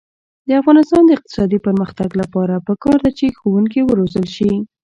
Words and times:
د 0.47 0.49
افغانستان 0.61 1.01
د 1.05 1.09
اقتصادي 1.17 1.59
پرمختګ 1.65 2.09
لپاره 2.21 2.63
پکار 2.67 2.97
ده 3.05 3.11
چې 3.19 3.35
ښوونکي 3.39 3.81
وروزل 3.83 4.25
شي. 4.35 4.51